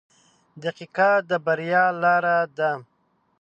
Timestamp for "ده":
2.57-2.71